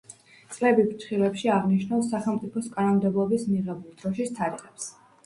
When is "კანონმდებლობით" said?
2.79-3.45